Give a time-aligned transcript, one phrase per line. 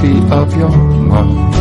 [0.00, 1.54] topography of your mind.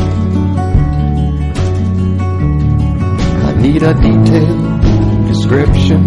[3.43, 6.01] I need a detailed description,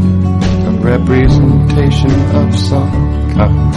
[0.66, 2.90] a representation of some
[3.34, 3.72] kind.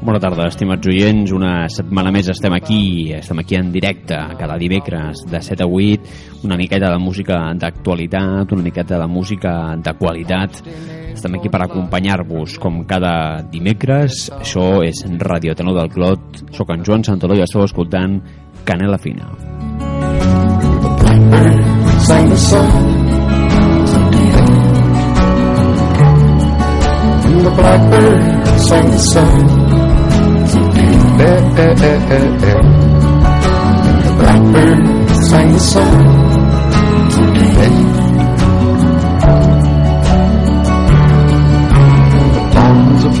[0.00, 1.30] Bona tarda, estimats oients.
[1.36, 6.40] Una setmana més estem aquí, estem aquí en directe, cada dimecres de 7 a 8,
[6.48, 10.62] una miqueta de música d'actualitat, una miqueta de música de qualitat.
[11.14, 14.28] Estem aquí per acompanyar-vos com cada dimecres.
[14.38, 16.44] Això és Radio Tenor del Clot.
[16.56, 18.20] Soc en Joan Santoló i esteu escoltant
[18.64, 19.30] Canela Fina.
[27.40, 29.46] The blackbird sang song.
[31.20, 32.62] Eh, eh, eh, eh, eh.
[34.04, 34.82] The blackbird
[35.28, 36.29] sang the song.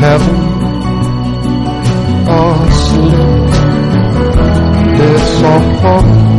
[0.00, 0.36] heaven
[2.28, 3.50] oh, or sleep.
[5.02, 6.29] It's all for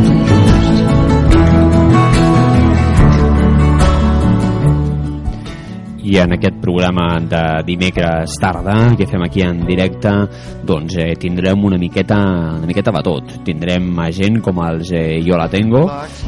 [6.12, 10.10] I en aquest programa de dimecres tarda, que fem aquí en directe,
[10.68, 12.18] doncs eh, tindrem una miqueta,
[12.58, 13.32] una miqueta de tot.
[13.46, 15.86] Tindrem a gent com els eh, Jo la Tengo,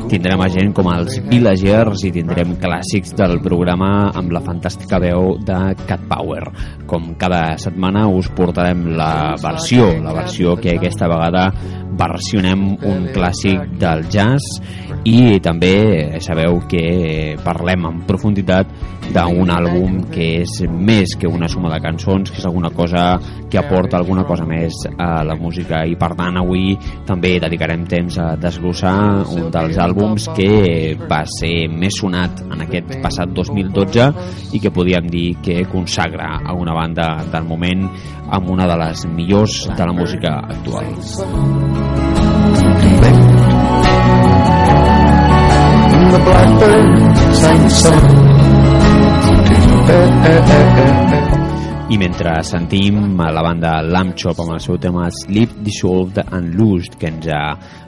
[0.08, 5.34] tindrem a gent com els Villagers i tindrem clàssics del programa amb la fantàstica veu
[5.44, 6.48] de Cat Power.
[6.88, 11.50] Com cada setmana us portarem la versió, la versió que aquesta vegada
[11.94, 14.58] versionem un clàssic del jazz
[15.04, 18.72] i també sabeu que parlem en profunditat
[19.12, 23.18] d'un àlbum que és més que una suma de cançons, que és alguna cosa
[23.50, 26.72] que aporta alguna cosa més a la música i per tant avui
[27.06, 28.96] també dedicarem temps a desglossar
[29.34, 34.08] un dels àlbums que va ser més sonat en aquest passat 2012
[34.56, 37.86] i que podíem dir que consagra a una banda del moment
[38.30, 40.94] amb una de les millors de la música actual.
[46.14, 48.23] The blackbird sang the song.
[51.94, 56.56] I mentre sentim a la banda Lamb Chop amb el seu tema Sleep, Dissolved and
[56.58, 57.42] Loosed, que ens ha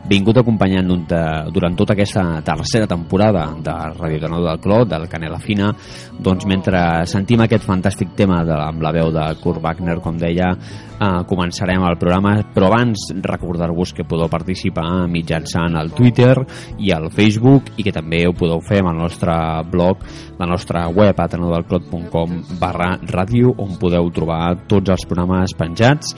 [0.06, 5.38] vingut acompanyant durant, durant tota aquesta tercera temporada de Radio Tenor del Clot, del Canela
[5.42, 5.72] Fina,
[6.18, 6.80] doncs mentre
[7.10, 11.82] sentim aquest fantàstic tema de, amb la veu de Kurt Wagner, com deia, eh, començarem
[11.88, 16.34] el programa, però abans recordar-vos que podeu participar mitjançant el Twitter
[16.78, 19.34] i el Facebook i que també ho podeu fer amb el nostre
[19.72, 20.06] blog,
[20.38, 26.14] la nostra web a tenodelclot.com barra ràdio on podeu trobar tots els programes penjats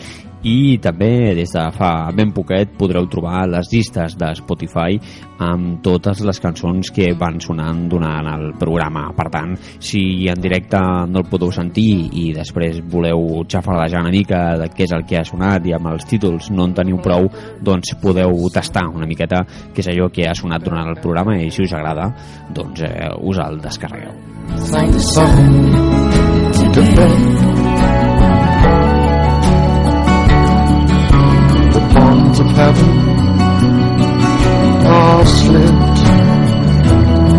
[0.46, 4.98] i també des de fa ben poquet podreu trobar les llistes de Spotify
[5.42, 9.08] amb totes les cançons que van sonant durant el programa.
[9.16, 14.42] Per tant, si en directe no el podeu sentir i després voleu xafardejar una mica
[14.58, 17.30] de què és el que ha sonat i amb els títols no en teniu prou,
[17.62, 19.44] doncs podeu tastar una miqueta
[19.74, 22.10] què és allò que ha sonat durant el programa i si us agrada,
[22.54, 24.28] doncs eh, us el descarregueu.
[24.56, 27.27] sang the song to bed.
[35.48, 35.98] Are slit.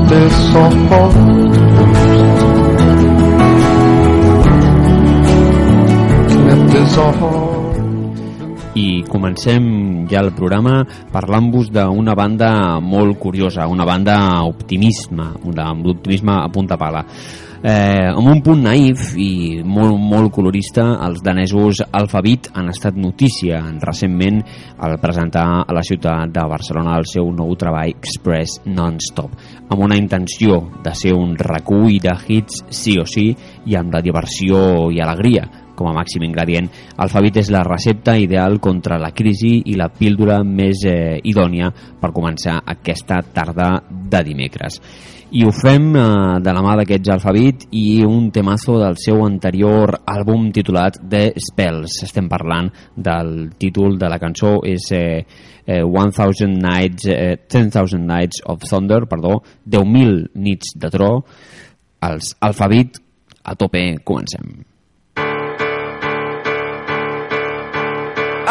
[0.10, 0.78] They're soft
[6.50, 7.70] Kept as all
[8.80, 15.86] i comencem ja el programa parlant-vos d'una banda molt curiosa, una banda optimisme, una, amb
[15.86, 17.04] l'optimisme a punta pala.
[17.60, 23.60] Eh, amb un punt naïf i molt, molt colorista, els danesos Alphabet han estat notícia
[23.84, 24.40] recentment
[24.80, 29.36] al presentar a la ciutat de Barcelona el seu nou treball Express Non-Stop,
[29.68, 33.34] amb una intenció de ser un recull de hits sí o sí
[33.68, 36.68] i amb la diversió i alegria com a màxim ingredient.
[37.00, 42.12] Alfabet és la recepta ideal contra la crisi i la píldora més eh, idònia per
[42.16, 44.82] començar aquesta tarda de dimecres.
[45.32, 46.04] I ho fem eh,
[46.42, 52.00] de la mà d'aquests alfabet i un temazo del seu anterior àlbum titulat The Spells.
[52.08, 55.22] Estem parlant del títol de la cançó, és eh,
[55.70, 61.12] eh, 1000 Nights, eh, 10,000 Nights of Thunder, perdó, 10.000 nits de tro.
[62.10, 62.98] Els alfabet
[63.44, 64.69] a tope, comencem.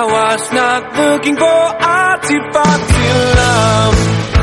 [0.00, 4.38] I was not looking for arty-farty love.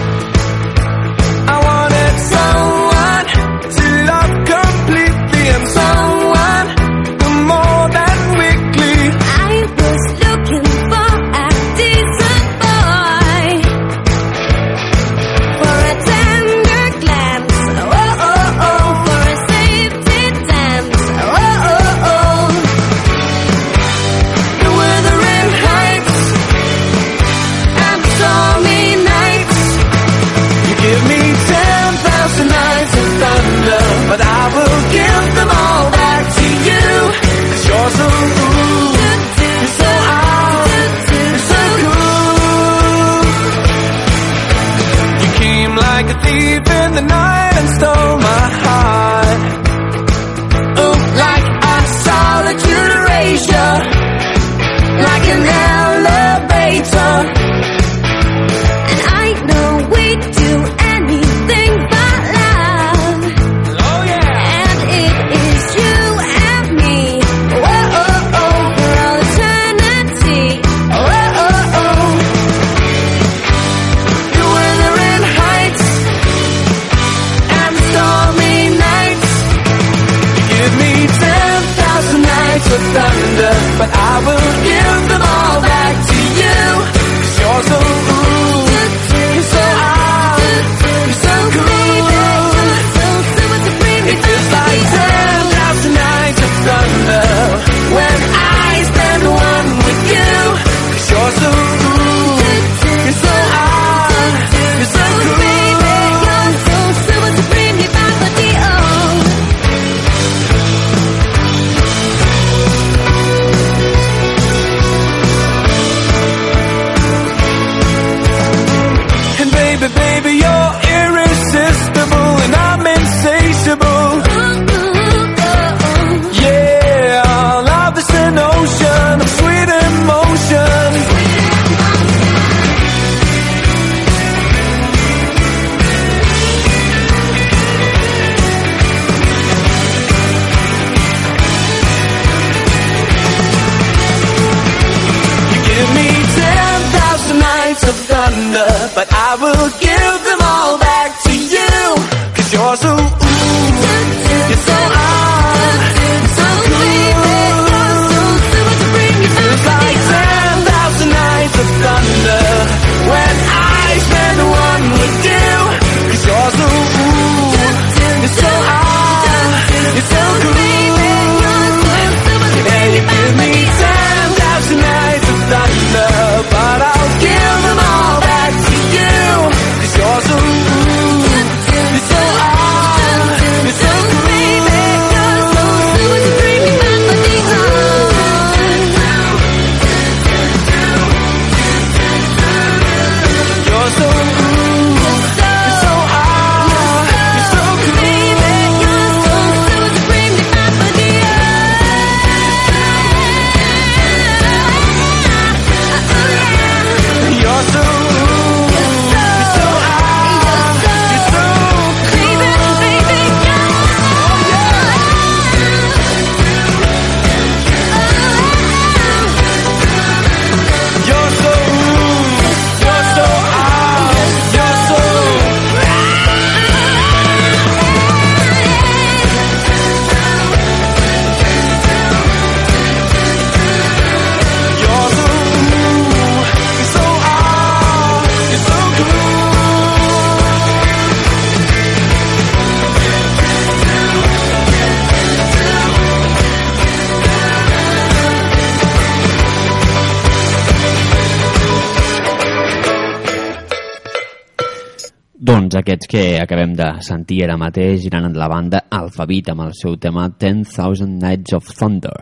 [255.86, 260.26] Aquests que acabem de sentir ara mateix eren la banda Alphabet amb el seu tema
[260.34, 262.16] 10,000 Nights of Thunder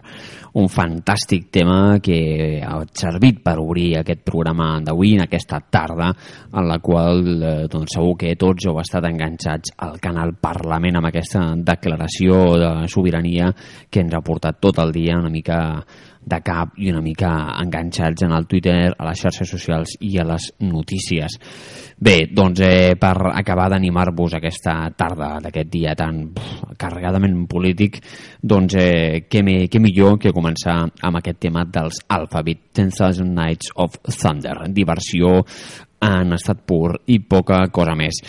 [0.60, 6.12] un fantàstic tema que ha servit per obrir aquest programa d'avui, en aquesta tarda,
[6.54, 11.10] en la qual eh, doncs segur que tots heu estat enganxats al canal Parlament amb
[11.10, 13.50] aquesta declaració de sobirania
[13.90, 15.58] que ens ha portat tot el dia una mica
[16.26, 20.26] de cap i una mica enganxats en el Twitter, a les xarxes socials i a
[20.28, 21.38] les notícies.
[22.04, 28.02] Bé, doncs eh, per acabar d'animar-vos aquesta tarda d'aquest dia tan pff, carregadament polític,
[28.42, 33.76] doncs eh, què, me, què millor que començar amb aquest tema dels Alphabet, 10,000 Nights
[33.80, 35.40] of Thunder, diversió
[36.04, 38.20] en estat pur i poca cosa més.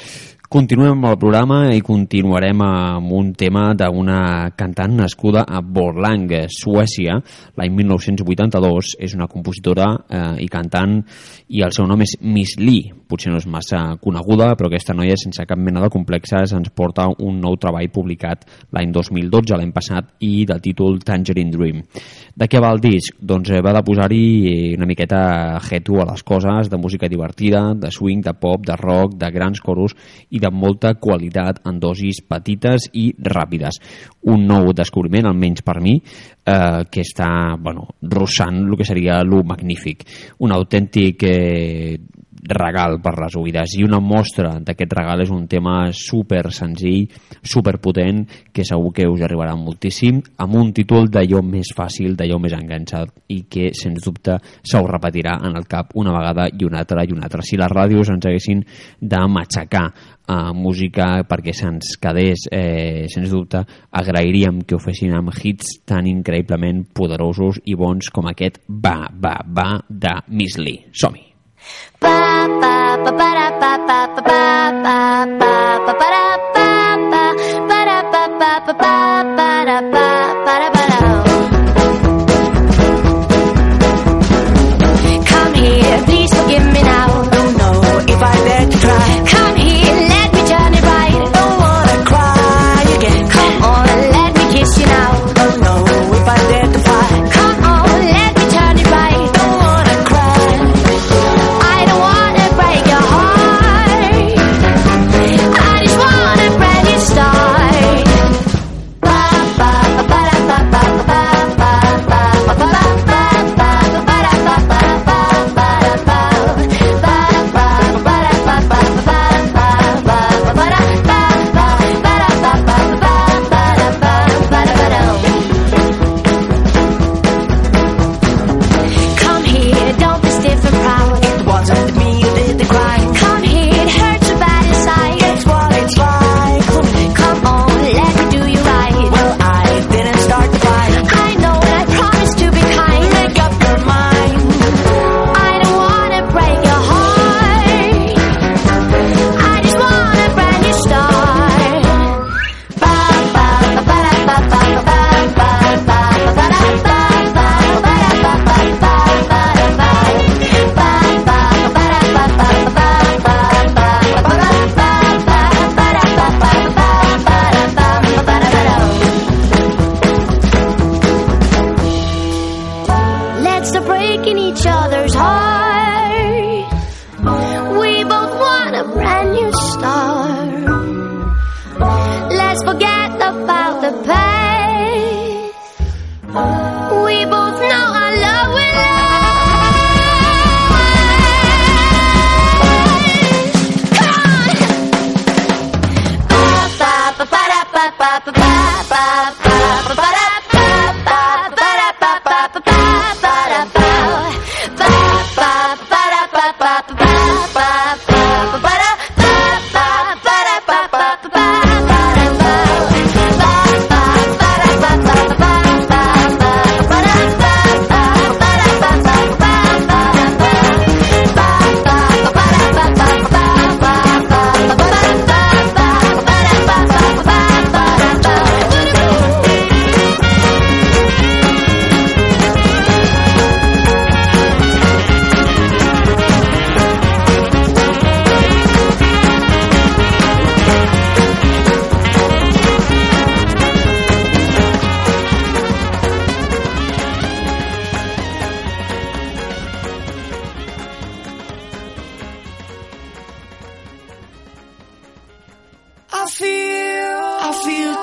[0.44, 7.16] Continuem amb el programa i continuarem amb un tema d'una cantant nascuda a Borlänge, Suècia,
[7.56, 8.92] l'any 1982.
[9.00, 10.98] És una compositora eh, i cantant
[11.48, 12.92] i el seu nom és Miss Lee.
[13.08, 17.08] Potser no és massa coneguda, però aquesta noia sense cap mena de complexes ens porta
[17.24, 18.44] un nou treball publicat
[18.76, 21.80] l'any 2012, l'any passat, i del títol Tangerine Dream.
[22.36, 23.16] De què va el disc?
[23.18, 24.22] Doncs eh, va de posar-hi
[24.76, 25.24] una miqueta
[25.64, 29.64] hetu a les coses, de música divertida, de swing, de pop, de rock, de grans
[29.64, 29.96] coros
[30.34, 33.80] i de molta qualitat en dosis petites i ràpides.
[34.30, 39.42] Un nou descobriment, almenys per mi, eh, que està bueno, rossant el que seria lo
[39.44, 40.04] magnífic.
[40.44, 41.98] Un autèntic eh,
[42.44, 47.08] regal per les oïdes i una mostra d'aquest regal és un tema super senzill,
[47.42, 52.38] super potent que segur que us arribarà moltíssim amb un títol d'allò més fàcil d'allò
[52.42, 56.68] més enganxat i que sens dubte se us repetirà en el cap una vegada i
[56.68, 58.64] una altra i una altra si les ràdios ens haguessin
[59.00, 59.86] de matxacar
[60.28, 66.08] eh, música perquè se'ns quedés, eh, sens dubte, agrairíem que ho fessin amb hits tan
[66.10, 70.88] increïblement poderosos i bons com aquest Va, va, va de Miss Lee.
[70.92, 71.33] Som-hi!
[85.26, 87.22] Come here, please forgive me now.
[87.30, 89.24] Don't know if I dare to try.
[89.26, 89.63] Come here.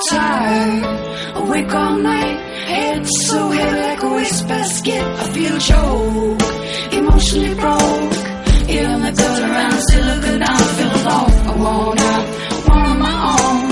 [0.10, 5.02] tired, awake all night, head so heavy like a waste basket.
[5.02, 8.18] I feel choke, emotionally broke.
[8.70, 10.42] Even the girls around still look good.
[10.42, 11.32] I feel alone.
[11.50, 12.26] I want out,
[12.68, 13.72] want on my own.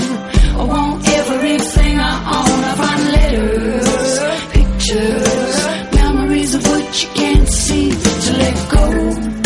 [0.60, 2.64] I want everything I own.
[2.70, 4.18] I find letters,
[4.52, 5.56] pictures,
[5.94, 9.39] memories of what you can't see to let go.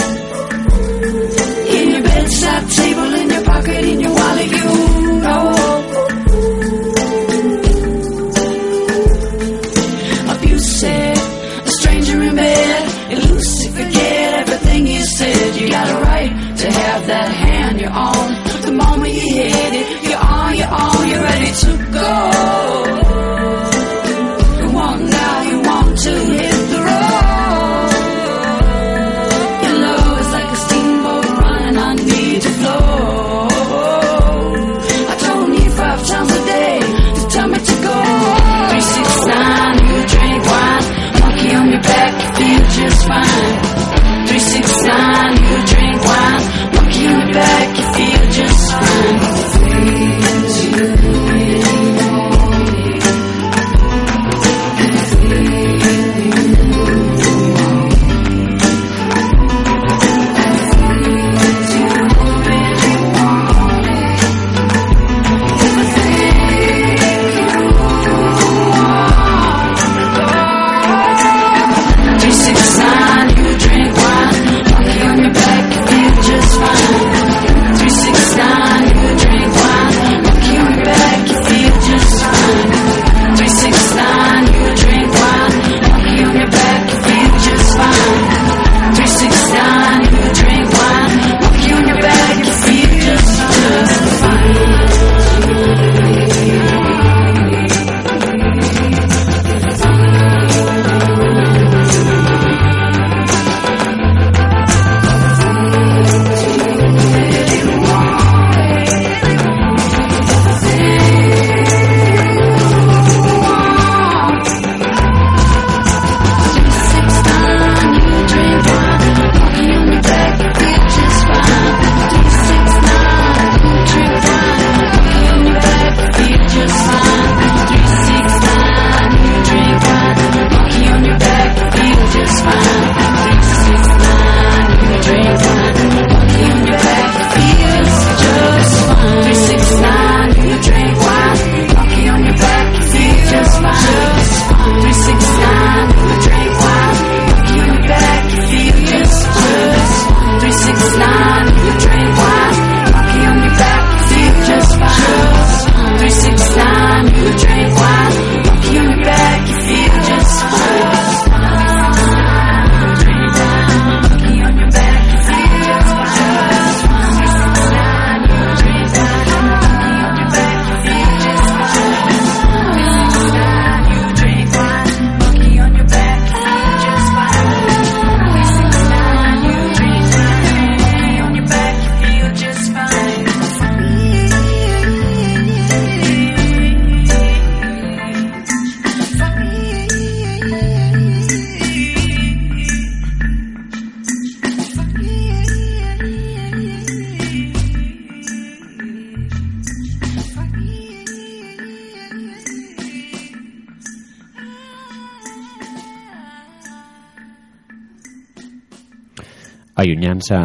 [209.85, 210.39] Allunyant-se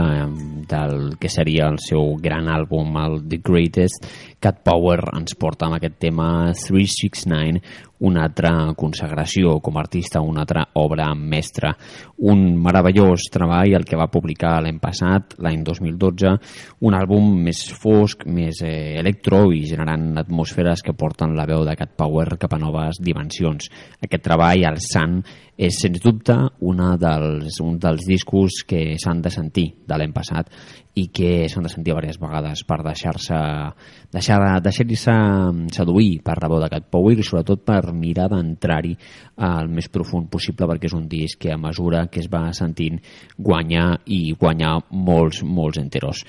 [0.70, 4.06] del que seria el seu gran àlbum, el The Greatest,
[4.40, 7.60] Cat Power ens porta amb aquest tema 369,
[8.08, 11.74] una altra consagració com a artista, una altra obra mestra.
[12.32, 16.32] Un meravellós treball, el que va publicar l'any passat, l'any 2012,
[16.88, 21.76] un àlbum més fosc, més eh, electro i generant atmosferes que porten la veu de
[21.80, 23.68] Cat Power cap a noves dimensions.
[24.00, 25.20] Aquest treball, el Sant,
[25.60, 30.48] és sens dubte una dels, un dels discos que s'han de sentir de l'any passat
[30.96, 33.40] i que s'han de sentir diverses vegades per deixar-se
[34.16, 35.18] deixar, deixar-se
[35.76, 38.96] seduir per la veu Cat Power i sobretot per mirar d'entrar-hi
[39.50, 43.02] al més profund possible perquè és un disc que a mesura que es va sentint
[43.36, 46.24] guanya i guanya molts, molts enteros.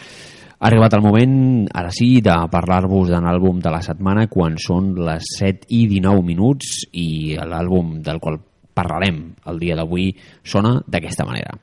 [0.61, 1.35] Ha arribat el moment,
[1.73, 6.27] ara sí, de parlar-vos de l'àlbum de la setmana quan són les 7 i 19
[6.27, 8.43] minuts i l'àlbum del qual
[8.81, 10.15] parlarem el dia d'avui
[10.45, 11.59] sona d'aquesta manera.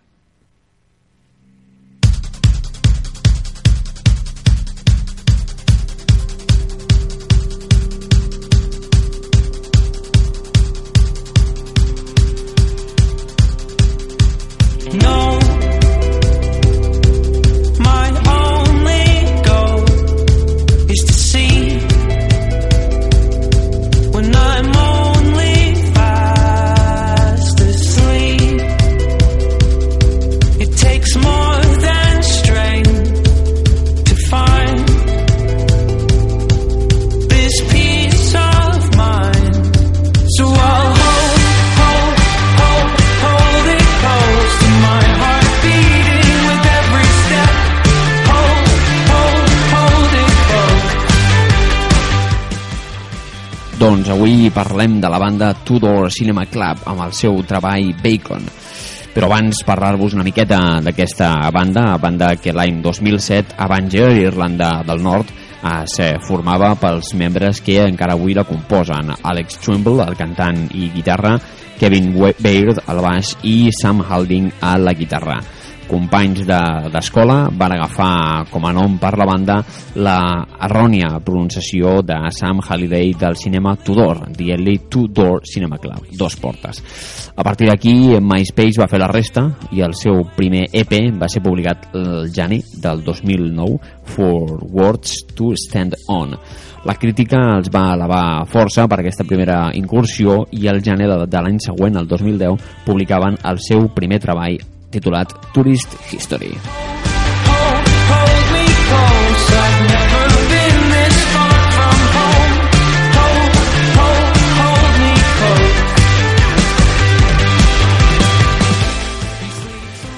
[14.97, 15.36] No,
[54.67, 58.43] parlem de la banda Tudor Cinema Club amb el seu treball Bacon.
[59.13, 65.01] Però abans parlar-vos una miqueta d'aquesta banda, banda que l'any 2007 a Banger, Irlanda del
[65.01, 69.15] Nord, eh, se formava pels membres que encara avui la composen.
[69.23, 71.37] Alex Trimble, el cantant i guitarra,
[71.79, 75.39] Kevin Baird, al baix i Sam Halding a la guitarra
[75.87, 79.57] companys de- d'escola van agafar com a nom per la banda
[79.95, 80.19] la
[80.67, 86.83] errònia pronunciació de Sam Halliday del cinema Tudor, dient-li Tudor Cinema Club, dos portes.
[87.35, 91.41] A partir d'aquí, MySpace va fer la resta i el seu primer EP va ser
[91.41, 96.33] publicat el gener del 2009, For Words to Stand On.
[96.85, 101.41] La crítica els va elevar força per aquesta primera incursió i el gener de, de
[101.43, 104.57] l'any següent, el 2010, publicaven el seu primer treball
[104.91, 106.53] titulat Tourist History.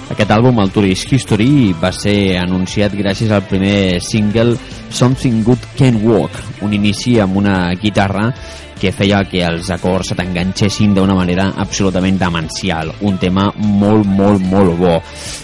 [0.09, 4.57] Aquest àlbum, el Tourist History, va ser anunciat gràcies al primer single
[4.91, 8.25] Something Good Can Walk, un inici amb una guitarra
[8.79, 12.93] que feia que els acords t'enganxessin d'una manera absolutament demencial.
[13.05, 14.95] Un tema molt, molt, molt bo.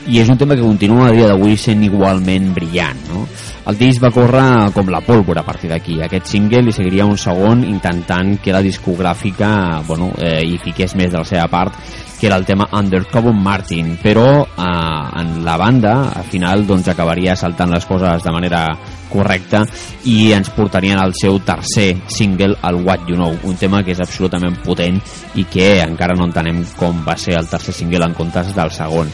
[0.08, 3.26] I és un tema que continua a dia d'avui sent igualment brillant, no?
[3.66, 5.98] El disc va córrer com la pólvora a partir d'aquí.
[6.06, 11.12] Aquest single li seguiria un segon intentant que la discogràfica bueno, eh, hi fiqués més
[11.12, 11.74] de la seva part
[12.20, 17.36] que era el tema Undercover Martin, però eh, en la banda al final doncs, acabaria
[17.36, 18.68] saltant les coses de manera
[19.16, 19.64] correcta
[20.12, 24.04] i ens portarien al seu tercer single, el What You Know, un tema que és
[24.04, 25.00] absolutament potent
[25.40, 29.12] i que encara no entenem com va ser el tercer single en comptes del segon.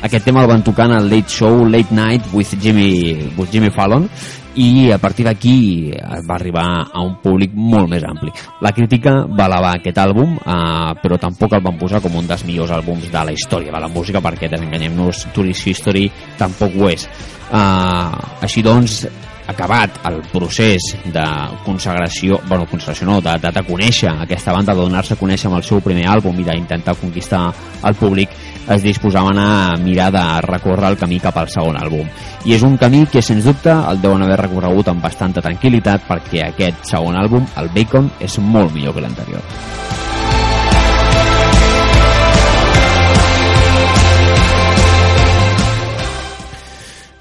[0.00, 3.68] Aquest tema el van tocar en el Late Show Late Night with Jimmy, with Jimmy
[3.70, 4.08] Fallon
[4.54, 5.92] i a partir d'aquí
[6.26, 8.32] va arribar a un públic molt més ampli.
[8.60, 12.44] La crítica va elevar aquest àlbum, eh, però tampoc el van posar com un dels
[12.44, 17.06] millors àlbums de la història de la música, perquè desenganyem-nos, Tourist History tampoc ho és.
[17.52, 19.06] Eh, així doncs,
[19.50, 21.24] acabat el procés de
[21.64, 25.58] consagració, bueno, consagració no, de, de, de conèixer aquesta banda, de donar-se a conèixer amb
[25.60, 27.42] el seu primer àlbum i d'intentar conquistar
[27.86, 28.32] el públic,
[28.70, 32.06] es disposaven a mirar de recórrer el camí cap al segon àlbum.
[32.46, 36.46] I és un camí que, sens dubte, el deuen haver recorregut amb bastanta tranquil·litat perquè
[36.48, 39.44] aquest segon àlbum, el Bacon, és molt millor que l'anterior.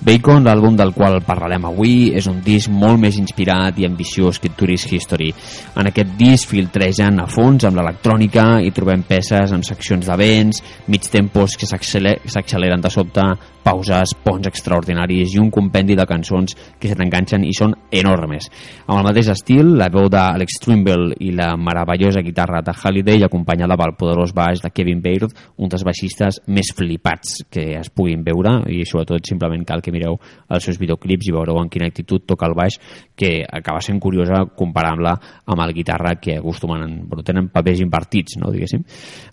[0.01, 4.53] Bacon, l'àlbum del qual parlarem avui, és un disc molt més inspirat i ambiciós que
[4.55, 5.27] Tourist History.
[5.75, 10.63] En aquest disc filtregen a fons amb l'electrònica i trobem peces amb seccions de vents,
[10.87, 13.25] mig tempos que s'accele- s'acceleren de sobte,
[13.63, 18.49] pauses, ponts extraordinaris i un compendi de cançons que se t'enganxen i són enormes.
[18.87, 23.77] Amb el mateix estil, la veu d'Alex Trimble i la meravellosa guitarra de Halliday acompanyada
[23.79, 28.59] pel poderós baix de Kevin Baird, un dels baixistes més flipats que es puguin veure
[28.71, 30.17] i sobretot simplement cal que mireu
[30.49, 32.79] els seus videoclips i veureu en quina actitud toca el baix
[33.19, 35.13] que acaba sent curiosa comparant-la
[35.45, 38.83] amb el guitarra que acostumen, bueno, tenen papers invertits, no, diguéssim.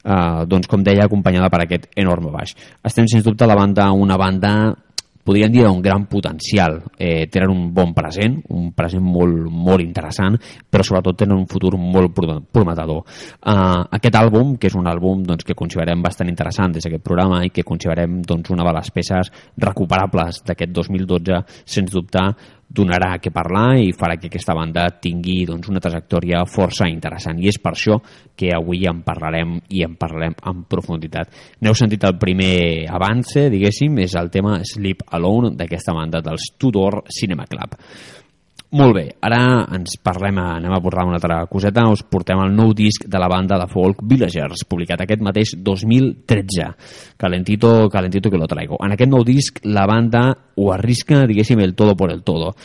[0.02, 2.54] Uh, doncs, com deia, acompanyada per aquest enorme baix.
[2.84, 4.25] Estem, sens dubte, davant d'una banda
[5.26, 6.82] podríem dir un gran potencial.
[6.96, 10.38] Eh, tenen un bon present, un present molt, molt interessant,
[10.70, 13.02] però sobretot tenen un futur molt prometedor.
[13.42, 17.42] Uh, aquest àlbum, que és un àlbum doncs, que considerem bastant interessant des d'aquest programa
[17.44, 22.22] i que considerem doncs, una de les peces recuperables d'aquest 2012, sens dubte,
[22.68, 27.38] donarà a què parlar i farà que aquesta banda tingui doncs, una trajectòria força interessant
[27.40, 28.00] i és per això
[28.36, 31.32] que avui en parlarem i en parlarem en profunditat.
[31.62, 37.04] N'heu sentit el primer avance, diguéssim, és el tema Sleep Alone d'aquesta banda dels Tudor
[37.08, 37.78] Cinema Club.
[38.74, 39.38] Molt bé, ara
[39.76, 43.28] ens parlem, anem a parlar una altra coseta, us portem el nou disc de la
[43.30, 46.66] banda de folk Villagers, publicat aquest mateix 2013.
[47.16, 48.80] Calentito, calentito que lo traigo.
[48.82, 50.26] En aquest nou disc la banda
[50.56, 52.56] ho arrisca, diguéssim, el todo por el todo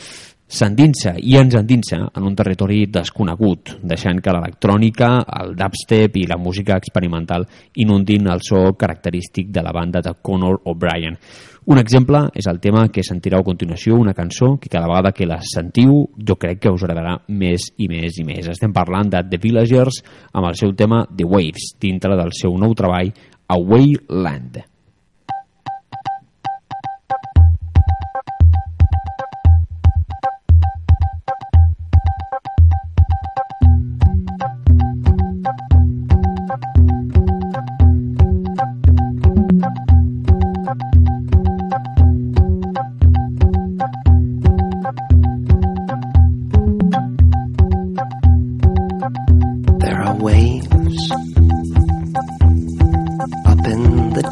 [0.52, 5.08] s'endinsa i ens endinsa en un territori desconegut, deixant que l'electrònica,
[5.40, 7.46] el dubstep i la música experimental
[7.80, 11.16] inundin el so característic de la banda de Conor O'Brien.
[11.64, 15.28] Un exemple és el tema que sentireu a continuació, una cançó que cada vegada que
[15.30, 18.50] la sentiu jo crec que us agradarà més i més i més.
[18.50, 22.74] Estem parlant de The Villagers amb el seu tema The Waves, dintre del seu nou
[22.74, 23.14] treball
[23.54, 24.71] Away Land.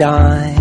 [0.00, 0.59] In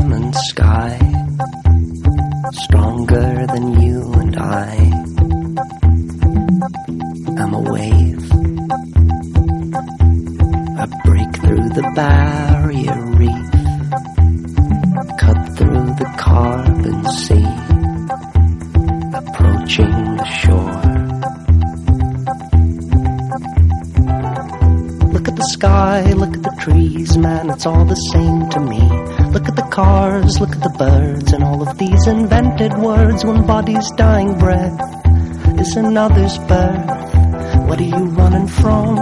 [32.89, 33.23] words.
[33.23, 34.77] One body's dying breath
[35.59, 36.87] is another's birth.
[37.67, 38.95] What are you running from?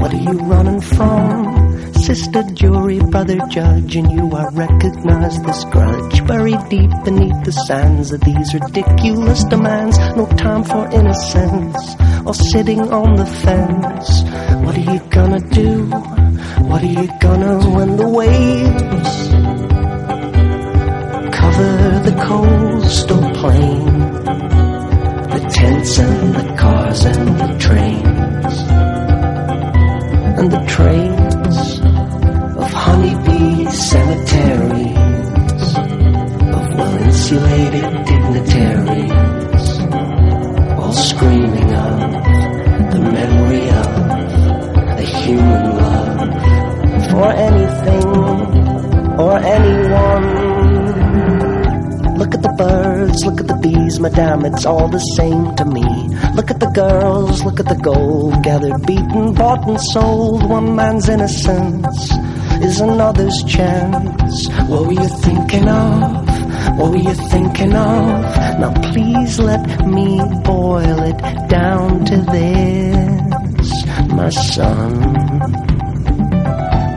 [0.00, 1.92] What are you running from?
[1.94, 8.10] Sister jury, brother judge, and you are recognized this grudge buried deep beneath the sands
[8.10, 9.96] of these ridiculous demands.
[10.16, 11.82] No time for innocence
[12.26, 14.08] or sitting on the fence.
[14.64, 15.86] What are you gonna do?
[16.68, 19.43] What are you gonna when the waves
[21.54, 23.84] cover the coastal plain?
[25.34, 28.56] The tents and the cars and the trains
[30.38, 31.56] and the trains
[32.62, 34.96] of honeybee cemeteries
[36.56, 39.68] of well insulated dignitaries
[40.80, 41.94] all screaming of
[42.92, 43.90] the memory of
[44.98, 46.18] a human love
[47.10, 48.06] for anything
[49.20, 50.13] or anyone.
[53.14, 55.84] Birds, look at the bees, madame, it's all the same to me.
[56.34, 60.48] Look at the girls, look at the gold, gathered, beaten, bought, and sold.
[60.48, 62.10] One man's innocence
[62.62, 64.48] is another's chance.
[64.68, 66.78] What were you thinking of?
[66.78, 68.22] What were you thinking of?
[68.58, 74.92] Now please let me boil it down to this, my son.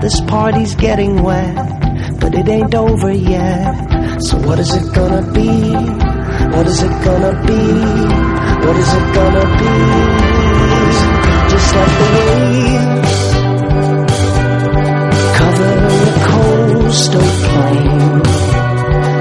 [0.02, 4.22] This party's getting wet, but it ain't over yet.
[4.22, 6.07] So what is it gonna be?
[6.54, 7.62] What is it gonna be?
[8.66, 9.74] What is it gonna be?
[11.52, 13.18] Just like the waves
[15.38, 18.22] cover the coastal plain,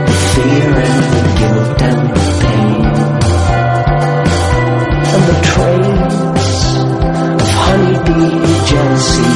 [0.06, 2.84] the fear and the guilt and the pain,
[5.14, 6.56] and the trains
[7.42, 8.38] of honeybee
[8.70, 9.32] jealousy,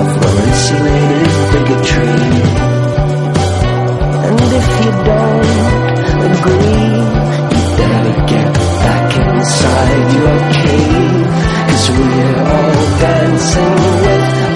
[0.00, 2.16] of well-insulated bigotry.
[4.24, 5.81] And if you don't
[6.34, 11.26] you better get back inside your cave.
[11.68, 14.51] Cause we're all dancing with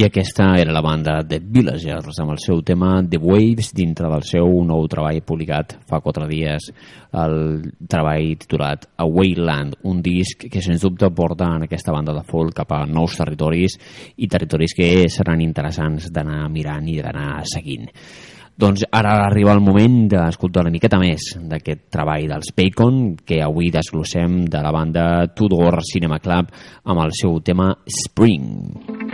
[0.00, 4.22] I aquesta era la banda The Villagers amb el seu tema The Waves dintre del
[4.24, 6.70] seu nou treball publicat fa quatre dies,
[7.20, 7.36] el
[7.84, 12.72] treball titulat Awayland, un disc que sens dubte porta en aquesta banda de folk cap
[12.78, 13.76] a nous territoris
[14.16, 17.90] i territoris que seran interessants d'anar mirant i d'anar seguint.
[18.56, 23.68] Doncs ara arriba el moment d'escoltar una miqueta més d'aquest treball dels Bacon, que avui
[23.68, 26.56] desglossem de la banda Tudor Cinema Club
[26.88, 29.09] amb el seu tema Spring.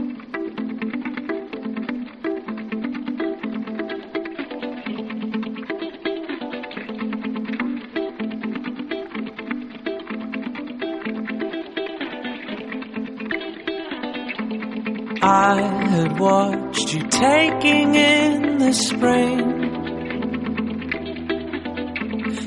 [15.29, 19.57] I had watched you taking in the spring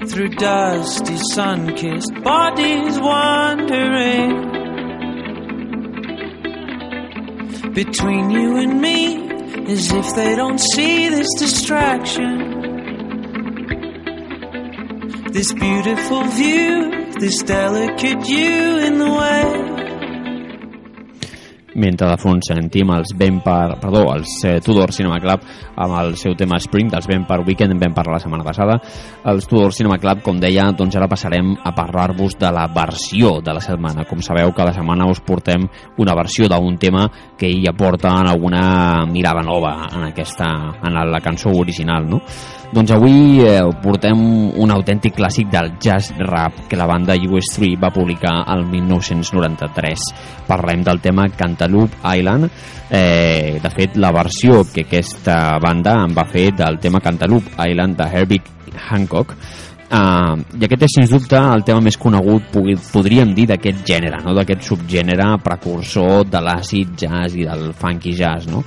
[0.07, 4.29] through dusty, sun kissed bodies wandering
[7.73, 9.29] between you and me
[9.73, 12.37] as if they don't see this distraction.
[15.33, 19.78] This beautiful view, this delicate you in the way.
[21.75, 25.43] Mentre de fons sentim els Vampire, perdó, els eh, Tudor Cinema Club
[25.79, 28.79] amb el seu tema Spring dels Vampire Weekend, en vam parlar la setmana passada
[29.29, 33.55] els Tudor Cinema Club, com deia doncs ara passarem a parlar-vos de la versió de
[33.55, 35.67] la setmana, com sabeu cada setmana us portem
[35.99, 40.47] una versió d'un tema que hi aporta alguna mirada nova en aquesta,
[40.83, 42.21] en la cançó original no?
[42.69, 44.19] Doncs avui eh, portem
[44.61, 50.03] un autèntic clàssic del jazz rap que la banda US3 va publicar el 1993.
[50.45, 52.45] Parlem del tema Cantaloupe Island.
[52.91, 57.97] Eh, de fet, la versió que aquesta banda en va fer del tema Cantaloupe Island
[57.97, 59.33] de Herbie Hancock
[59.89, 62.51] Uh, I aquest és, sens dubte, el tema més conegut,
[62.93, 64.35] podríem dir, d'aquest gènere, no?
[64.37, 68.45] d'aquest subgènere precursor de l'àcid jazz i del funky jazz.
[68.53, 68.61] No?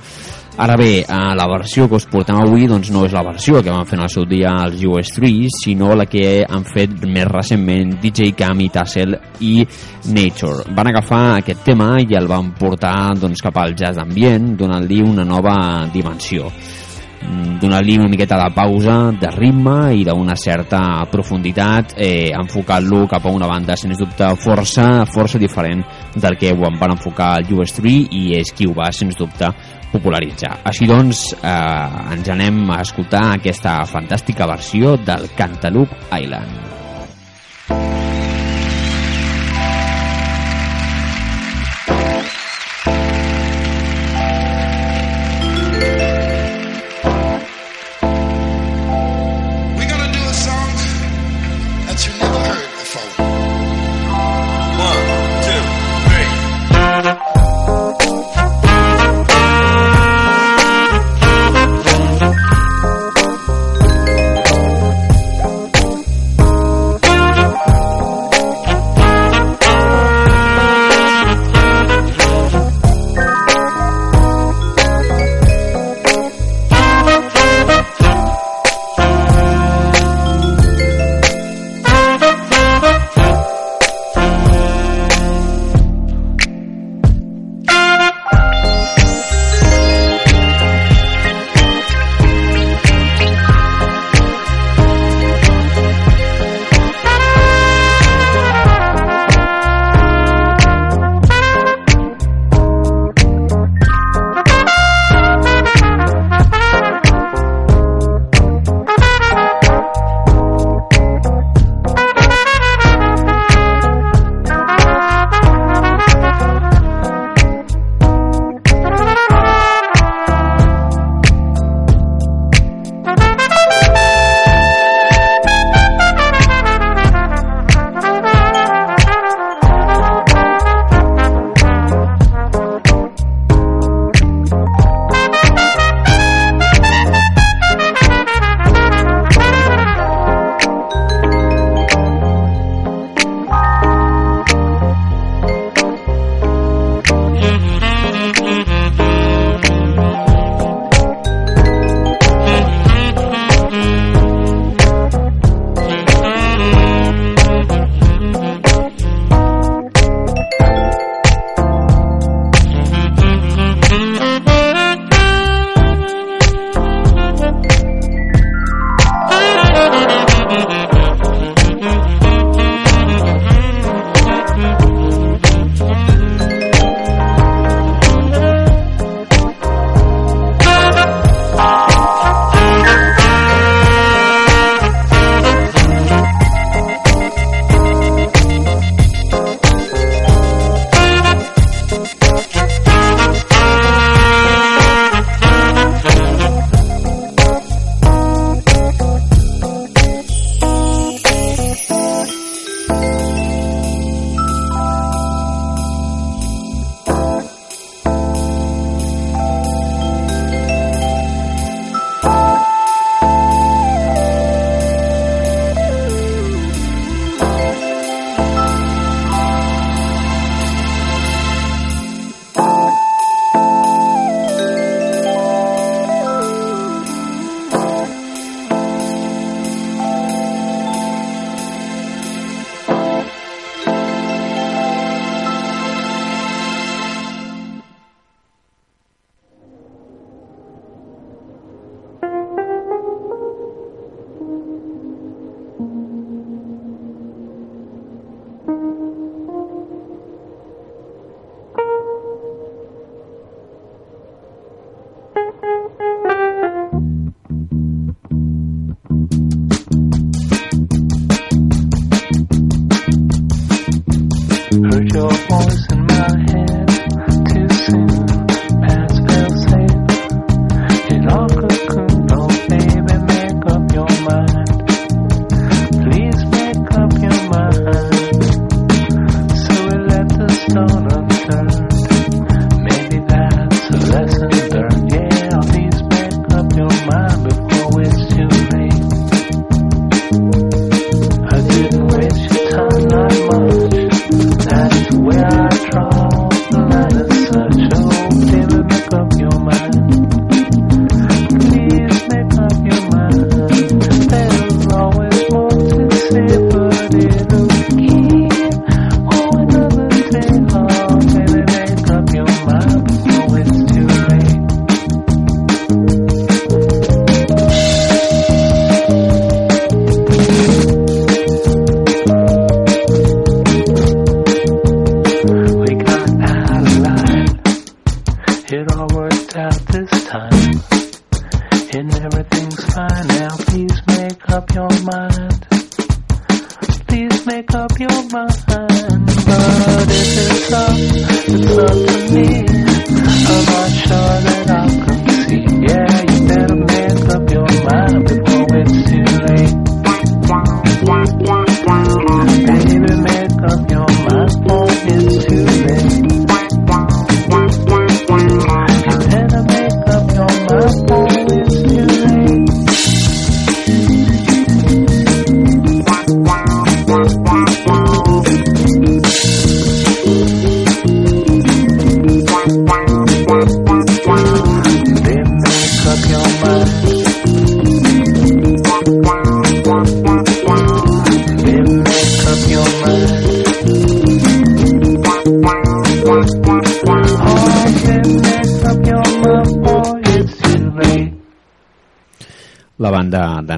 [0.55, 3.73] Ara bé, eh, la versió que us portem avui doncs, no és la versió que
[3.73, 7.95] van fer en el seu dia els US3, sinó la que han fet més recentment
[8.03, 9.65] DJ Cam i Tassel i
[10.13, 10.69] Nature.
[10.77, 15.25] Van agafar aquest tema i el van portar doncs, cap al jazz ambient, donant-li una
[15.25, 15.57] nova
[15.89, 23.07] dimensió mm, donar-li una miqueta de pausa, de ritme i d'una certa profunditat, eh, enfocant-lo
[23.09, 25.81] cap a una banda, sens dubte, força, força diferent
[26.13, 29.49] del que ho van enfocar el US3 i és qui ho va, sens dubte,
[29.93, 30.57] popularitzar.
[30.69, 36.82] Així doncs, eh, ens anem a escoltar aquesta fantàstica versió del Cantaloupe Island.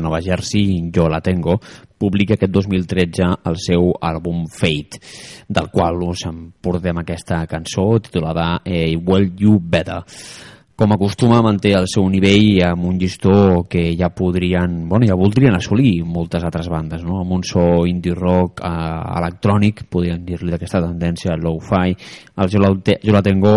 [0.05, 1.57] Nova Jersey, Jo la tengo,
[1.97, 5.01] publica aquest 2013 el seu àlbum Fate,
[5.49, 10.03] del qual us en portem aquesta cançó titulada eh, Well You Better.
[10.75, 15.55] Com acostuma, manté el seu nivell amb un llistó que ja podrien, bueno, ja voldrien
[15.55, 17.21] assolir moltes altres bandes, no?
[17.21, 18.73] amb un so indie rock eh,
[19.21, 21.95] electrònic, podríem dir-li d'aquesta tendència low-fi.
[22.43, 23.55] El jo la Tengo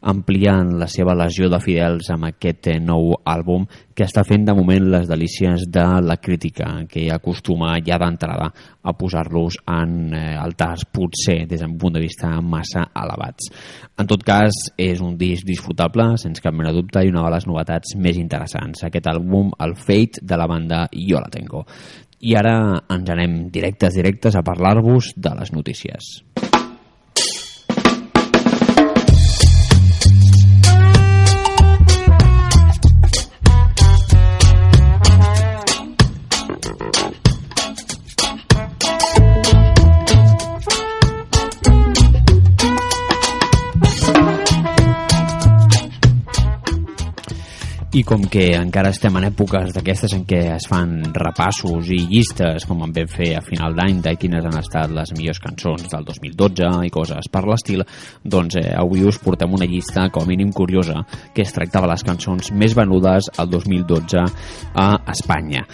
[0.00, 4.54] ampliant la seva legió de fidels amb aquest eh, nou àlbum que està fent de
[4.56, 8.48] moment les delícies de la crítica, que acostuma ja d'entrada
[8.80, 13.50] a posar-los en eh, altars potser des d'un punt de vista massa elevats.
[14.00, 17.48] En tot cas, és un disc disfrutable, sense cap mena dubte, i una de les
[17.50, 18.86] novetats més interessants.
[18.88, 21.66] Aquest àlbum, el Fate, de la banda Jo la Tengo.
[22.20, 22.54] I ara
[22.92, 26.16] ens anem directes, directes a parlar-vos de les notícies.
[47.90, 52.62] I com que encara estem en èpoques d'aquestes en què es fan repassos i llistes,
[52.70, 56.06] com en vam fer a final d'any, de quines han estat les millors cançons del
[56.06, 57.82] 2012 i coses per l'estil,
[58.22, 61.02] doncs eh, avui us portem una llista com a mínim curiosa
[61.34, 64.22] que es tractava les cançons més venudes al 2012
[64.78, 65.66] a Espanya.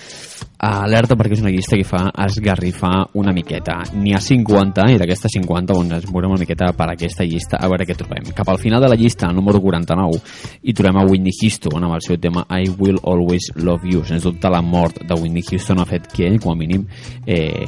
[0.56, 3.74] Alerta perquè és una llista que fa esgarrifar una miqueta.
[3.92, 7.68] N'hi ha 50 i d'aquestes 50 on ens veurem una miqueta per aquesta llista a
[7.68, 8.30] veure què trobem.
[8.36, 10.22] Cap al final de la llista, número 49,
[10.64, 14.04] hi trobem a Whitney Houston amb el seu tema I Will Always Love You.
[14.08, 16.86] Sens dubte la mort de Whitney Houston ha fet que ell, com a mínim,
[17.26, 17.66] eh,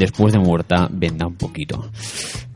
[0.00, 1.84] després de muerta, venda un poquito.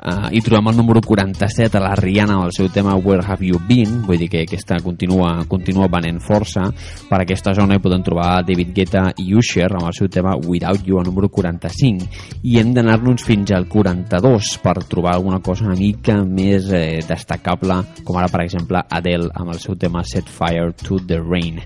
[0.04, 3.46] Uh, i trobem el número 47 a la Rihanna amb el seu tema Where Have
[3.46, 6.66] You Been vull dir que aquesta continua, continua venent força.
[7.08, 10.84] Per aquesta zona hi podem trobar David Guetta i Usher amb el seu tema Without
[10.84, 15.78] You al número 45 i hem d'anar-nos fins al 42 per trobar alguna cosa una
[15.78, 20.74] mica més eh, destacable com ara per exemple Adele amb el seu tema Set Fire
[20.84, 21.64] to the Rain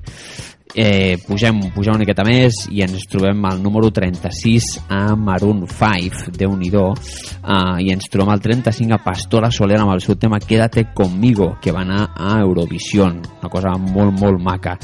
[0.74, 6.32] eh, pugem, pugem una miqueta més i ens trobem al número 36 a Maroon 5,
[6.36, 10.40] déu nhi uh, i ens trobem al 35 a Pastora Soler amb el seu tema
[10.40, 14.78] Quédate conmigo, que va anar a Eurovisión, una cosa molt, molt maca.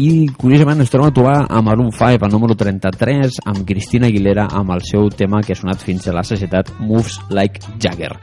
[0.00, 4.48] I curiosament ens tornem a trobar a Maroon 5 al número 33 amb Cristina Aguilera
[4.48, 8.14] amb el seu tema que ha sonat fins a la societat Moves Like Jagger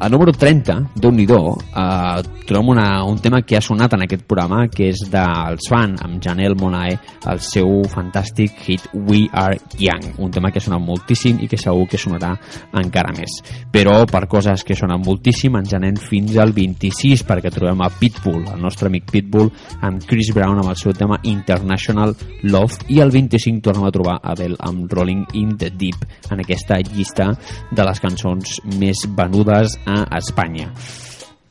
[0.00, 4.22] al número 30, déu nhi eh, trobem una, un tema que ha sonat en aquest
[4.30, 6.94] programa que és dels fan amb Janelle Monae
[7.28, 11.58] el seu fantàstic hit We Are Young un tema que ha sonat moltíssim i que
[11.58, 12.30] segur que sonarà
[12.78, 13.40] encara més.
[13.74, 18.46] Però per coses que sonen moltíssim ens anem fins al 26 perquè trobem a Pitbull,
[18.54, 19.50] el nostre amic Pitbull
[19.82, 22.14] amb Chris Brown amb el seu tema International
[22.46, 26.78] Love i el 25 tornem a trobar Adele amb Rolling in the Deep en aquesta
[26.86, 27.32] llista
[27.74, 30.72] de les cançons més venudes a Espanya.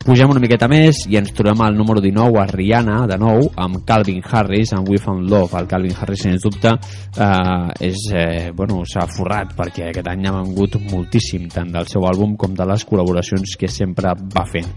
[0.07, 3.81] Pugem una miqueta més i ens trobem al número 19 a Rihanna, de nou, amb
[3.89, 5.59] Calvin Harris, amb We Found Love.
[5.59, 10.37] El Calvin Harris, sens dubte, eh, és, eh, bueno, s'ha forrat perquè aquest any ha
[10.37, 14.71] vengut moltíssim, tant del seu àlbum com de les col·laboracions que sempre va fent.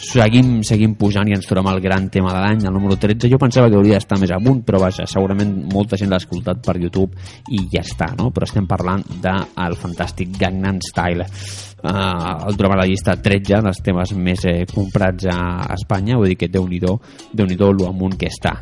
[0.00, 3.28] Seguim, seguim pujant i ens trobem el gran tema de l'any, el número 13.
[3.30, 6.78] Jo pensava que hauria d'estar més amunt, però vaja, segurament molta gent l'ha escoltat per
[6.80, 7.12] YouTube
[7.52, 8.30] i ja està, no?
[8.34, 11.28] Però estem parlant del fantàstic Gangnam Style.
[11.82, 15.40] Uh, el trobem a la llista 13 dels temes més eh, comprats a
[15.74, 18.60] Espanya, vull dir que déu nhi déu lo amunt que està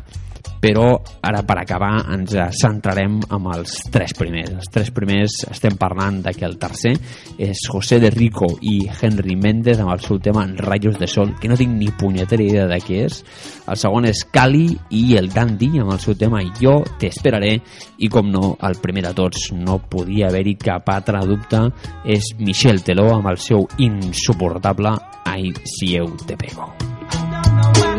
[0.61, 4.53] però ara per acabar ens centrarem amb els tres primers.
[4.61, 6.93] Els tres primers estem parlant de que el tercer
[7.41, 11.49] és José de Rico i Henry Méndez amb el seu tema Rayos de Sol, que
[11.49, 13.21] no tinc ni punyetera idea de què és.
[13.67, 14.67] El segon és Cali
[14.97, 17.55] i el Dandy amb el seu tema Jo te esperaré
[17.99, 21.63] i com no, el primer de tots no podia haver-hi cap altre dubte
[22.05, 26.71] és Michel Teló amb el seu insuportable Ai, si eu te pego.
[27.87, 27.90] i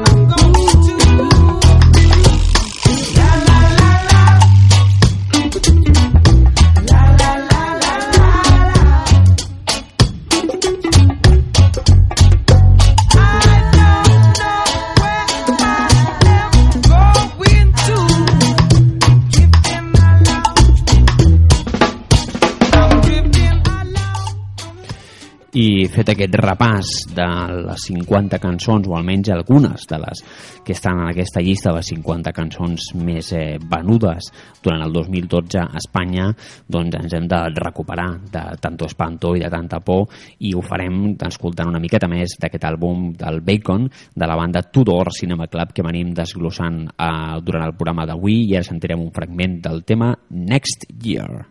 [25.92, 27.26] fet aquest repàs de
[27.66, 30.22] les 50 cançons, o almenys algunes de les
[30.64, 34.30] que estan en aquesta llista de les 50 cançons més eh, venudes
[34.64, 36.30] durant el 2012 a Espanya,
[36.64, 40.08] doncs ens hem de recuperar de tanto espanto i de tanta por
[40.40, 45.12] i ho farem escoltant una miqueta més d'aquest àlbum del Bacon de la banda Tudor
[45.12, 49.60] Cinema Club que venim desglossant eh, durant el programa d'avui i ara sentirem un fragment
[49.68, 51.44] del tema Next Year.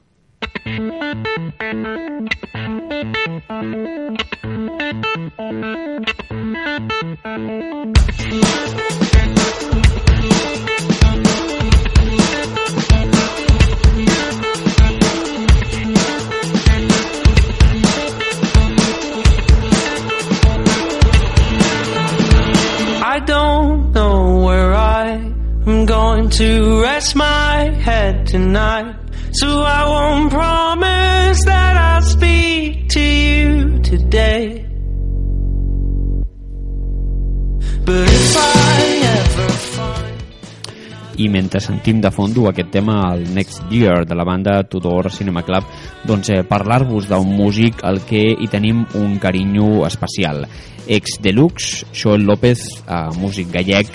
[3.03, 3.05] I
[23.25, 25.13] don't know where I
[25.65, 28.95] am going to rest my head tonight.
[29.33, 31.60] So I won't promise that
[33.91, 34.63] today.
[37.83, 38.83] But if I
[39.19, 40.09] ever find
[41.19, 45.43] i mentre sentim de fondo aquest tema el Next Year de la banda Tudor Cinema
[45.43, 45.67] Club
[46.07, 50.45] doncs eh, parlar-vos d'un músic al que hi tenim un carinyo especial
[50.87, 53.91] ex deluxe, Joel López eh, músic gallec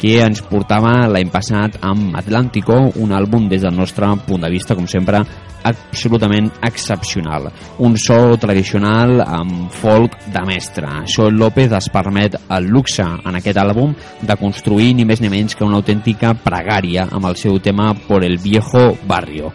[0.00, 4.74] que ens portava l'any passat amb Atlántico, un àlbum des del nostre punt de vista,
[4.76, 5.22] com sempre,
[5.64, 7.48] absolutament excepcional.
[7.84, 10.90] Un so tradicional amb folk de mestre.
[11.10, 15.56] Joel López es permet el luxe en aquest àlbum de construir ni més ni menys
[15.56, 19.52] que una autèntica pregària amb el seu tema Por el viejo barrio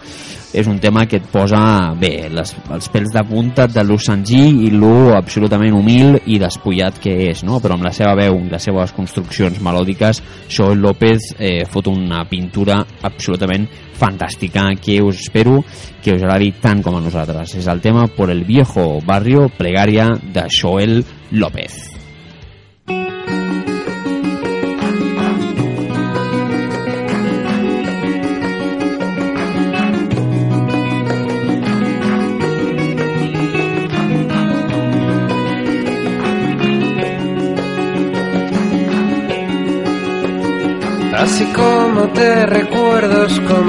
[0.53, 1.60] és un tema que et posa
[1.99, 6.97] bé les, els pèls de punta de lo senzill i lo absolutament humil i despullat
[7.01, 7.60] que és, no?
[7.62, 12.24] però amb la seva veu i les seves construccions melòdiques Joel López eh, fot una
[12.30, 13.68] pintura absolutament
[13.99, 15.60] fantàstica que us espero
[16.04, 20.12] que us agradi tant com a nosaltres és el tema Por el viejo barrio plegària
[20.24, 21.99] de Joel López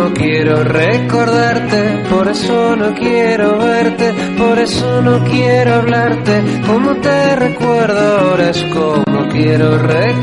[0.00, 7.36] como quiero recordarte, por eso no quiero verte, por eso no quiero hablarte, como te
[7.36, 10.20] recuerdo ahora es como quiero recordarte.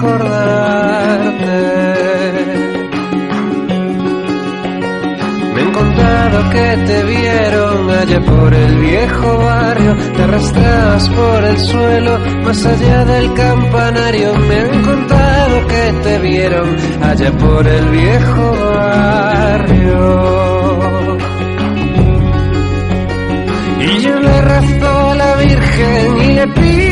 [5.98, 12.66] Contado que te vieron allá por el viejo barrio, te arrastrabas por el suelo, más
[12.68, 14.36] allá del campanario.
[14.36, 19.98] Me han contado que te vieron allá por el viejo barrio.
[23.80, 26.87] Y yo le rezo a la Virgen y le pido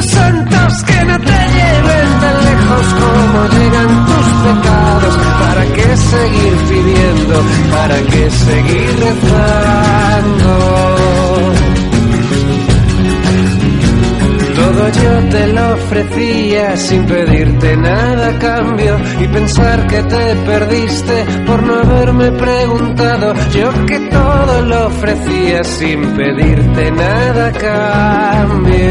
[0.00, 5.14] a los santos que no te lleven tan lejos como llegan tus pecados.
[5.40, 7.42] ¿Para qué seguir pidiendo?
[7.70, 10.50] ¿Para qué seguir rezando?
[14.54, 21.62] Todo yo te lo ofrecía sin pedirte nada cambio y pensar que te perdiste por
[21.62, 23.34] no haberme preguntado.
[23.52, 23.99] Yo que
[24.62, 28.90] lo ofrecía sin pedirte nada cambio.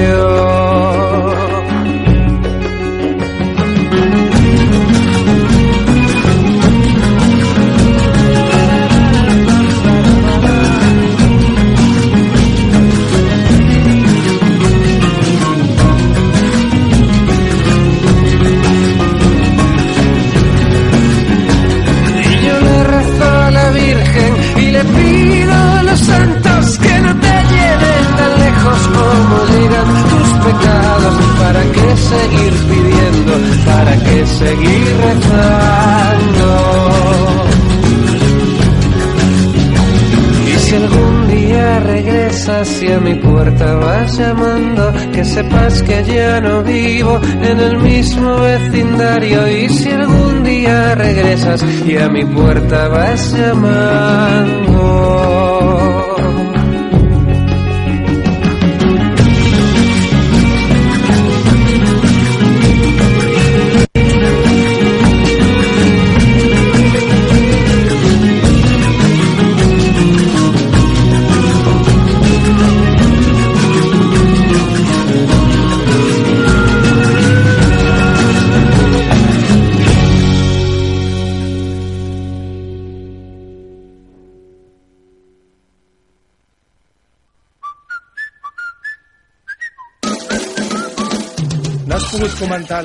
[45.40, 49.48] Sepas que ya no vivo en el mismo vecindario.
[49.48, 55.39] Y si algún día regresas y a mi puerta vas llamando.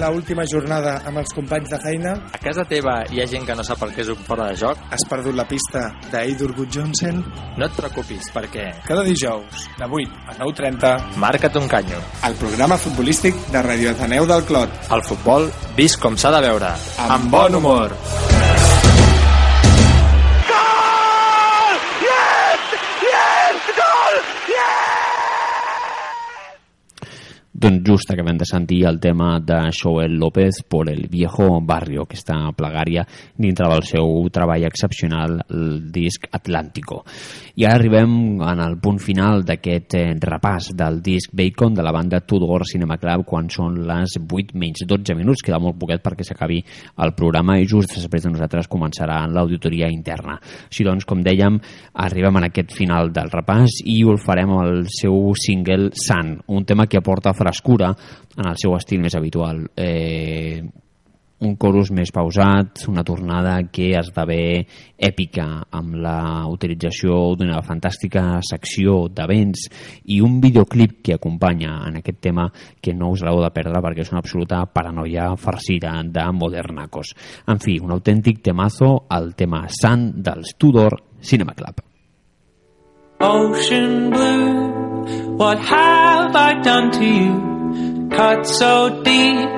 [0.05, 2.13] Comentar la última jornada amb els companys de feina?
[2.33, 4.57] A casa teva hi ha gent que no sap el que és un fora de
[4.57, 4.79] joc?
[4.91, 7.23] Has perdut la pista d'Eidur Gudjonsen?
[7.57, 12.03] No et preocupis, perquè Cada dijous, de 8 a 9.30, marca't un canyo.
[12.27, 14.71] el programa futbolístic de Radio Ateneu del Clot.
[14.91, 16.75] El futbol vist com s'ha de veure.
[17.09, 18.64] Amb bon humor.
[27.65, 32.35] Doncs just acabem de sentir el tema de Joel López por el viejo barrio, aquesta
[32.53, 33.07] plegària
[33.41, 36.99] dintre del seu treball excepcional, el disc Atlántico.
[37.57, 41.95] I ara arribem en el punt final d'aquest eh, repàs del disc Bacon de la
[41.95, 46.29] banda Tudor Cinema Club quan són les 8 menys 12 minuts, queda molt poquet perquè
[46.29, 46.61] s'acabi
[47.01, 50.37] el programa i just després de nosaltres començarà l'auditoria interna.
[50.69, 51.57] Així doncs, com dèiem,
[52.05, 56.69] arribem en aquest final del repàs i ho farem amb el seu single Sun, un
[56.69, 57.95] tema que aporta frescura
[58.37, 59.63] en el seu estil més habitual.
[59.77, 60.63] Eh,
[61.45, 64.65] un chorus més pausat, una tornada que esdevé
[64.97, 65.45] èpica
[65.77, 69.67] amb la utilització d'una fantàstica secció de vents
[70.15, 72.47] i un videoclip que acompanya en aquest tema
[72.81, 77.13] que no us l'heu de perdre perquè és una absoluta paranoia farcida de modernacos.
[77.47, 81.83] En fi, un autèntic temazo, el tema Sant dels Tudor Cinema Club.
[83.21, 84.84] Ocean blue,
[85.37, 88.09] what have I done to you?
[88.11, 89.49] Cut so deep,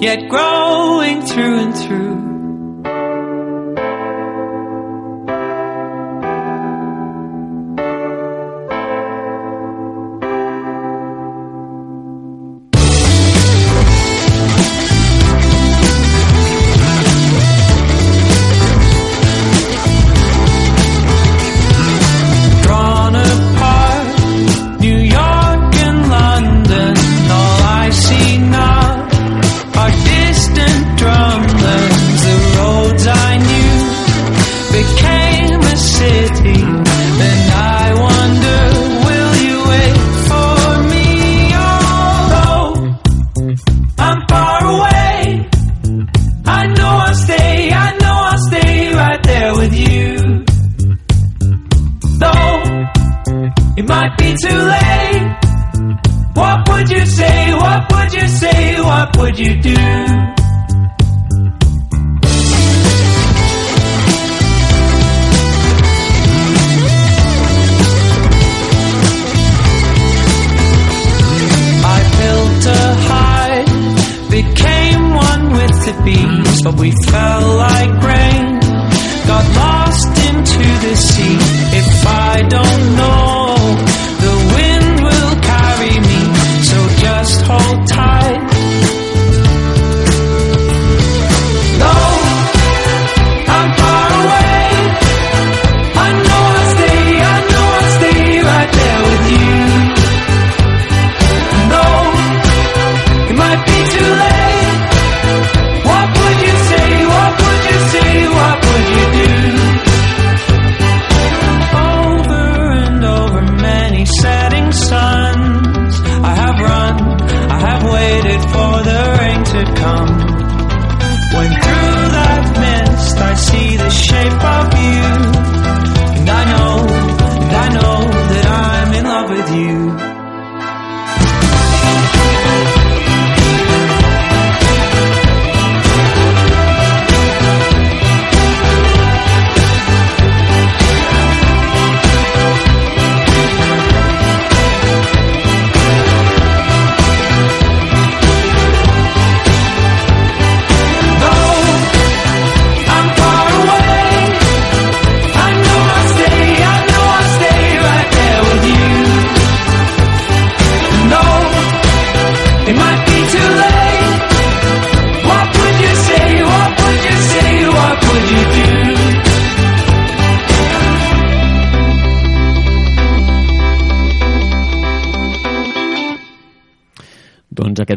[0.00, 2.37] yet growing through and through.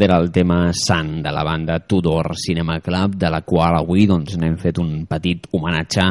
[0.01, 3.79] Doncs aquest era el tema sant de la banda Tudor Cinema Club, de la qual
[3.79, 6.03] avui doncs, n'hem fet un petit homenatge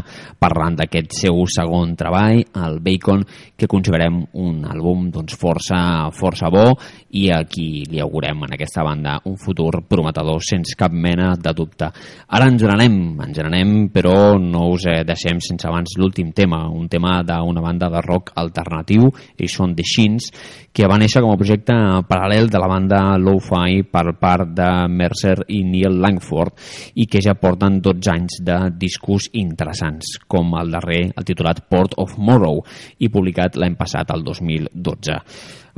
[0.42, 3.22] parlant d'aquest seu segon treball, el Bacon,
[3.56, 6.74] que considerem un àlbum doncs, força, força bo
[7.14, 11.54] i a qui li augurem en aquesta banda un futur prometedor sense cap mena de
[11.54, 11.90] dubte.
[12.34, 16.88] Ara ens n'anem, ens n'anem, però no us eh, deixem sense abans l'últim tema, un
[16.90, 20.30] tema d'una banda de rock alternatiu, ells són The Shins,
[20.74, 21.74] que va néixer com a projecte
[22.10, 26.58] paral·lel de la banda Lo-Fi per part de Mercer i Neil Langford
[27.00, 31.96] i que ja porten 12 anys de discos interessants, com el darrer, el titulat Port
[32.00, 32.62] of Morrow,
[32.98, 35.18] i publicat l'any passat, el 2012.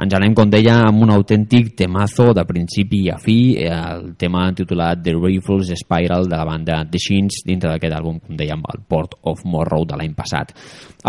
[0.02, 5.02] Ens anem, com deia, amb un autèntic temazo de principi a fi, el tema titulat
[5.04, 9.18] The Rifles Spiral de la banda The Shins, dintre d'aquest àlbum, com dèiem, el Port
[9.28, 10.54] of Morrow de l'any passat.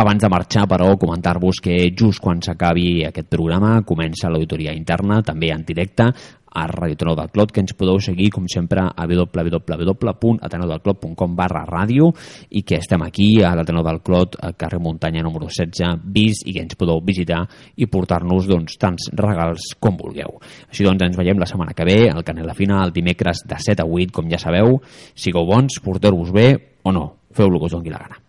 [0.03, 5.53] Abans de marxar, però, comentar-vos que just quan s'acabi aquest programa comença l'auditoria interna, també
[5.55, 6.11] en directe,
[6.53, 12.13] a Radio Tenor del Clot, que ens podeu seguir, com sempre, a www.atenordelclot.com barra ràdio
[12.53, 16.53] i que estem aquí a l'Atenor del Clot, al carrer Muntanya número 16, bis, i
[16.53, 20.31] que ens podeu visitar i portar-nos doncs, tants regals com vulgueu.
[20.69, 23.81] Així doncs, ens veiem la setmana que ve, al Canela Fina, el dimecres de 7
[23.83, 24.67] a 8, com ja sabeu.
[25.15, 26.47] Sigueu bons, porteu-vos bé
[26.83, 28.22] o no, feu-lo que us doni la gana.